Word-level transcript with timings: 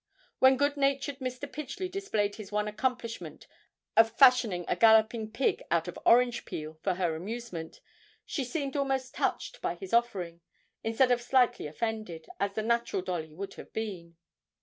When 0.39 0.57
good 0.57 0.77
natured 0.77 1.19
Mr. 1.19 1.47
Pidgely 1.47 1.87
displayed 1.87 2.37
his 2.37 2.51
one 2.51 2.67
accomplishment 2.67 3.45
of 3.95 4.09
fashioning 4.09 4.65
a 4.67 4.75
galloping 4.75 5.29
pig 5.29 5.61
out 5.69 5.87
of 5.87 5.99
orange 6.07 6.43
peel 6.43 6.79
for 6.81 6.95
her 6.95 7.15
amusement, 7.15 7.81
she 8.25 8.43
seemed 8.43 8.75
almost 8.75 9.13
touched 9.13 9.61
by 9.61 9.75
his 9.75 9.93
offering, 9.93 10.41
instead 10.83 11.11
of 11.11 11.21
slightly 11.21 11.67
offended, 11.67 12.25
as 12.39 12.53
the 12.53 12.63
natural 12.63 13.03
Dolly 13.03 13.31
would 13.35 13.53
have 13.53 13.71
been. 13.73 14.15